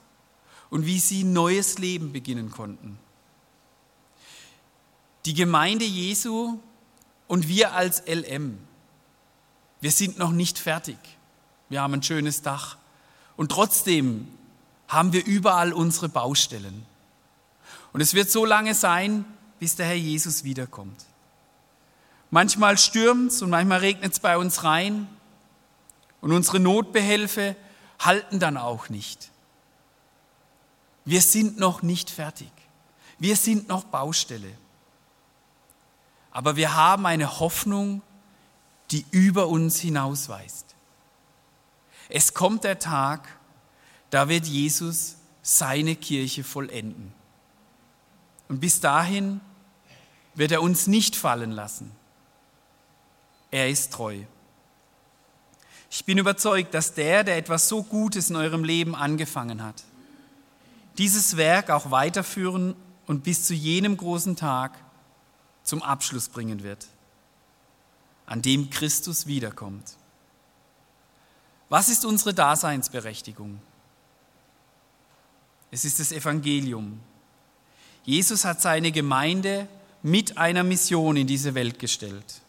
und 0.69 0.86
wie 0.86 0.99
sie 0.99 1.23
neues 1.23 1.77
Leben 1.77 2.12
beginnen 2.12 2.51
konnten. 2.51 2.97
Die 5.25 5.34
Gemeinde 5.34 5.86
Jesu 5.86 6.60
und 7.27 7.47
wir 7.47 7.73
als 7.73 8.03
LM, 8.08 8.58
wir 9.82 9.91
sind 9.91 10.17
noch 10.17 10.32
nicht 10.32 10.60
fertig. 10.60 10.97
Wir 11.69 11.82
haben 11.82 11.93
ein 11.93 12.03
schönes 12.03 12.41
Dach. 12.41 12.77
Und 13.38 13.51
trotzdem 13.51 14.27
haben 14.88 15.13
wir 15.13 15.25
überall 15.25 15.71
unsere 15.71 16.10
Baustellen. 16.10 16.86
Und 17.93 18.01
es 18.01 18.13
wird 18.13 18.29
so 18.29 18.45
lange 18.45 18.73
sein, 18.73 19.25
bis 19.60 19.75
der 19.75 19.86
Herr 19.86 19.95
Jesus 19.95 20.43
wiederkommt. 20.43 21.05
Manchmal 22.32 22.77
stürmt 22.77 23.32
es 23.32 23.41
und 23.41 23.49
manchmal 23.49 23.79
regnet 23.79 24.13
es 24.13 24.19
bei 24.19 24.38
uns 24.38 24.63
rein. 24.63 25.08
Und 26.21 26.34
unsere 26.34 26.60
Notbehelfe 26.60 27.55
halten 27.99 28.39
dann 28.39 28.58
auch 28.58 28.89
nicht. 28.89 29.29
Wir 31.10 31.22
sind 31.24 31.58
noch 31.58 31.82
nicht 31.82 32.12
fertig. 32.12 32.52
Wir 33.17 33.36
sind 33.36 33.67
noch 33.67 33.84
Baustelle. 33.84 34.56
Aber 36.30 36.56
wir 36.56 36.76
haben 36.76 37.08
eine 37.08 37.39
Hoffnung, 37.39 38.04
die 38.91 39.04
über 39.10 39.48
uns 39.48 39.80
hinausweist. 39.80 40.76
Es 42.10 42.36
kommt 42.36 42.63
der 42.63 42.78
Tag, 42.78 43.28
da 44.12 44.30
wird 44.30 44.45
Jesus 44.45 45.15
seine 45.41 45.95
Kirche 45.95 46.43
vollenden. 46.43 47.12
Und 48.48 48.60
bis 48.60 48.80
dahin 48.80 49.41
wird 50.36 50.52
er 50.52 50.62
uns 50.62 50.86
nicht 50.86 51.15
fallen 51.15 51.50
lassen. 51.50 51.91
Er 53.50 53.67
ist 53.67 53.93
treu. 53.93 54.19
Ich 55.89 56.06
bin 56.06 56.19
überzeugt, 56.19 56.76
dass 56.76 56.93
der, 56.93 57.24
der 57.24 57.38
etwas 57.38 57.67
so 57.67 57.82
Gutes 57.82 58.30
in 58.30 58.36
eurem 58.36 58.63
Leben 58.63 58.93
angefangen 58.93 59.63
hat, 59.63 59.84
dieses 61.00 61.38
Werk 61.38 61.70
auch 61.70 61.92
weiterführen 61.92 62.76
und 63.08 63.24
bis 63.24 63.46
zu 63.46 63.54
jenem 63.54 63.96
großen 63.96 64.36
Tag 64.36 64.78
zum 65.64 65.82
Abschluss 65.82 66.28
bringen 66.28 66.62
wird, 66.62 66.88
an 68.26 68.42
dem 68.42 68.70
Christus 68.70 69.26
wiederkommt. 69.26 69.96
Was 71.70 71.88
ist 71.88 72.04
unsere 72.04 72.34
Daseinsberechtigung? 72.34 73.62
Es 75.72 75.86
ist 75.86 76.00
das 76.02 76.12
Evangelium. 76.12 77.00
Jesus 78.04 78.44
hat 78.44 78.62
seine 78.62 78.92
Gemeinde 78.92 79.70
mit 80.04 80.38
einer 80.38 80.64
Mission 80.64 81.16
in 81.16 81.28
diese 81.28 81.56
Welt 81.56 81.80
gestellt. 81.80 82.42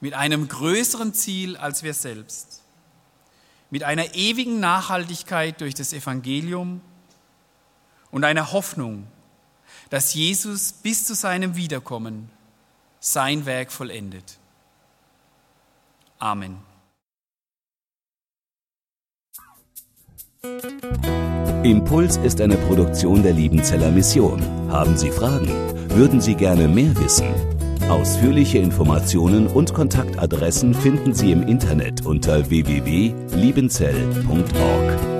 Mit 0.00 0.12
einem 0.12 0.48
größeren 0.48 1.14
Ziel 1.14 1.56
als 1.56 1.82
wir 1.82 1.94
selbst. 1.94 2.62
Mit 3.70 3.84
einer 3.84 4.14
ewigen 4.14 4.60
Nachhaltigkeit 4.60 5.60
durch 5.60 5.74
das 5.74 5.92
Evangelium 5.92 6.82
und 8.10 8.24
einer 8.24 8.52
Hoffnung, 8.52 9.06
dass 9.90 10.14
Jesus 10.14 10.72
bis 10.72 11.04
zu 11.04 11.14
seinem 11.14 11.56
Wiederkommen 11.56 12.30
sein 13.00 13.46
Werk 13.46 13.72
vollendet. 13.72 14.38
Amen. 16.18 16.58
Impuls 21.62 22.16
ist 22.18 22.40
eine 22.40 22.56
Produktion 22.56 23.22
der 23.22 23.32
Liebenzeller 23.32 23.90
Mission. 23.90 24.42
Haben 24.70 24.96
Sie 24.96 25.10
Fragen? 25.10 25.48
Würden 25.90 26.20
Sie 26.20 26.34
gerne 26.34 26.68
mehr 26.68 26.96
wissen? 26.96 27.34
Ausführliche 27.90 28.58
Informationen 28.58 29.48
und 29.48 29.74
Kontaktadressen 29.74 30.74
finden 30.74 31.12
Sie 31.12 31.32
im 31.32 31.42
Internet 31.42 32.06
unter 32.06 32.48
www.liebenzell.org. 32.48 35.19